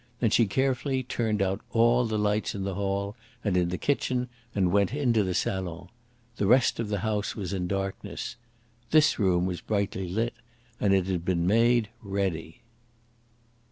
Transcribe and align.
Then 0.19 0.31
she 0.31 0.47
carefully 0.47 1.03
turned 1.03 1.43
out 1.43 1.61
all 1.69 2.07
the 2.07 2.17
lights 2.17 2.55
in 2.55 2.63
the 2.63 2.73
hall 2.73 3.15
and 3.43 3.55
in 3.55 3.69
the 3.69 3.77
kitchen 3.77 4.29
and 4.55 4.71
went 4.71 4.95
into 4.95 5.21
the 5.23 5.35
salon. 5.35 5.89
The 6.37 6.47
rest 6.47 6.79
of 6.79 6.89
the 6.89 7.01
house 7.01 7.35
was 7.35 7.53
in 7.53 7.67
darkness. 7.67 8.35
This 8.89 9.19
room 9.19 9.45
was 9.45 9.61
brightly 9.61 10.07
lit; 10.07 10.33
and 10.79 10.91
it 10.95 11.05
had 11.05 11.23
been 11.23 11.45
made 11.45 11.89
ready. 12.01 12.61